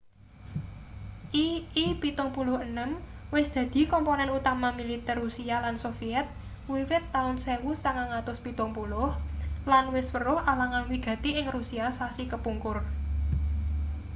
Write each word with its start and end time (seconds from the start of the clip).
ii-76 1.45 2.77
wis 3.35 3.47
dadi 3.55 3.81
komponen 3.93 4.29
utama 4.39 4.69
militer 4.79 5.15
rusia 5.23 5.55
lan 5.65 5.75
soviet 5.83 6.27
wiwit 6.71 7.03
taun 7.15 7.35
1970 7.41 9.07
lan 9.71 9.85
wis 9.95 10.07
weruh 10.13 10.39
alangan 10.51 10.83
wigati 10.91 11.29
ing 11.39 11.45
rusia 11.55 11.85
sasi 11.99 12.23
kepungkur 12.31 12.77